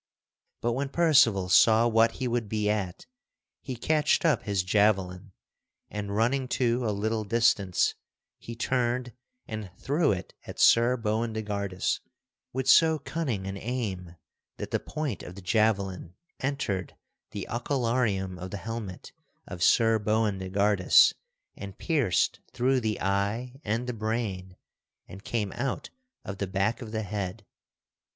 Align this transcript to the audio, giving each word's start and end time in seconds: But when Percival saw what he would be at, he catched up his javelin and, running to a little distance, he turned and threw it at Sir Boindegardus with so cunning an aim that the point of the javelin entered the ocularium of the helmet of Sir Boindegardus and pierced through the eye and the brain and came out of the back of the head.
But 0.61 0.71
when 0.71 0.89
Percival 0.89 1.47
saw 1.47 1.87
what 1.87 2.13
he 2.13 2.27
would 2.27 2.49
be 2.49 2.71
at, 2.71 3.05
he 3.61 3.75
catched 3.75 4.25
up 4.25 4.41
his 4.41 4.63
javelin 4.63 5.31
and, 5.91 6.15
running 6.15 6.47
to 6.57 6.83
a 6.89 6.89
little 6.89 7.23
distance, 7.23 7.93
he 8.39 8.55
turned 8.55 9.13
and 9.47 9.69
threw 9.77 10.11
it 10.11 10.33
at 10.47 10.59
Sir 10.59 10.97
Boindegardus 10.97 11.99
with 12.51 12.67
so 12.67 12.97
cunning 12.97 13.45
an 13.45 13.57
aim 13.57 14.15
that 14.57 14.71
the 14.71 14.79
point 14.79 15.21
of 15.21 15.35
the 15.35 15.41
javelin 15.43 16.15
entered 16.39 16.95
the 17.29 17.45
ocularium 17.47 18.39
of 18.39 18.49
the 18.49 18.57
helmet 18.57 19.11
of 19.45 19.61
Sir 19.61 19.99
Boindegardus 19.99 21.13
and 21.55 21.77
pierced 21.77 22.39
through 22.53 22.79
the 22.79 22.99
eye 22.99 23.61
and 23.63 23.85
the 23.85 23.93
brain 23.93 24.57
and 25.07 25.23
came 25.23 25.51
out 25.51 25.91
of 26.25 26.39
the 26.39 26.47
back 26.47 26.81
of 26.81 26.91
the 26.91 27.03
head. 27.03 27.45